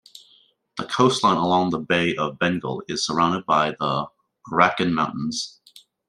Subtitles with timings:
[0.79, 4.07] The coastline along the Bay of Bengal is surrounded by the
[4.47, 5.61] Arakan Mountains.